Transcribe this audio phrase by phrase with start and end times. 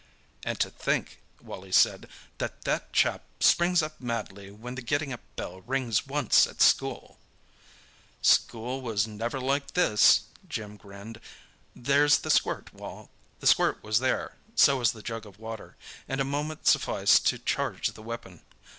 [0.43, 2.09] "And to think," Wally said,
[2.39, 7.19] "that that chap springs up madly when the getting up bell rings once at school!"
[8.23, 11.21] "School was never like this," Jim grinned.
[11.75, 13.11] "There's the squirt, Wal."
[13.41, 15.75] The squirt was there; so was the jug of water,
[16.07, 18.41] and a moment sufficed to charge the weapon.